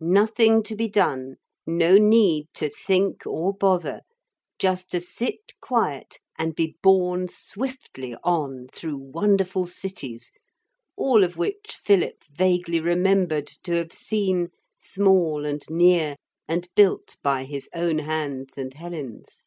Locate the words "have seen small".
13.76-15.46